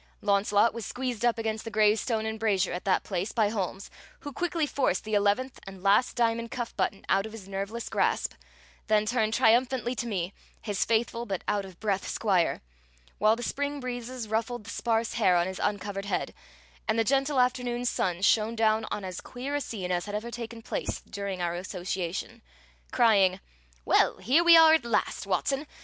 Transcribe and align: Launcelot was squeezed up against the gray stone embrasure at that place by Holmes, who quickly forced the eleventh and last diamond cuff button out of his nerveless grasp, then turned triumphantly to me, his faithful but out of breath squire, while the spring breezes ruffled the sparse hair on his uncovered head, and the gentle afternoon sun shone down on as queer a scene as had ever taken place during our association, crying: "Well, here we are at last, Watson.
Launcelot 0.23 0.73
was 0.73 0.83
squeezed 0.83 1.23
up 1.23 1.37
against 1.37 1.63
the 1.63 1.69
gray 1.69 1.95
stone 1.95 2.25
embrasure 2.25 2.73
at 2.73 2.85
that 2.85 3.03
place 3.03 3.31
by 3.31 3.49
Holmes, 3.49 3.91
who 4.21 4.33
quickly 4.33 4.65
forced 4.65 5.03
the 5.03 5.13
eleventh 5.13 5.59
and 5.67 5.83
last 5.83 6.15
diamond 6.15 6.49
cuff 6.49 6.75
button 6.75 7.05
out 7.07 7.27
of 7.27 7.33
his 7.33 7.47
nerveless 7.47 7.87
grasp, 7.87 8.33
then 8.87 9.05
turned 9.05 9.35
triumphantly 9.35 9.93
to 9.93 10.07
me, 10.07 10.33
his 10.59 10.85
faithful 10.85 11.27
but 11.27 11.43
out 11.47 11.65
of 11.65 11.79
breath 11.79 12.07
squire, 12.07 12.61
while 13.19 13.35
the 13.35 13.43
spring 13.43 13.79
breezes 13.79 14.27
ruffled 14.27 14.63
the 14.63 14.71
sparse 14.71 15.13
hair 15.13 15.37
on 15.37 15.45
his 15.45 15.59
uncovered 15.61 16.05
head, 16.05 16.33
and 16.87 16.97
the 16.97 17.03
gentle 17.03 17.39
afternoon 17.39 17.85
sun 17.85 18.23
shone 18.23 18.55
down 18.55 18.87
on 18.89 19.05
as 19.05 19.21
queer 19.21 19.53
a 19.53 19.61
scene 19.61 19.91
as 19.91 20.05
had 20.07 20.15
ever 20.15 20.31
taken 20.31 20.63
place 20.63 20.99
during 21.01 21.43
our 21.43 21.53
association, 21.53 22.41
crying: 22.91 23.39
"Well, 23.85 24.17
here 24.17 24.43
we 24.43 24.57
are 24.57 24.73
at 24.73 24.83
last, 24.83 25.27
Watson. 25.27 25.67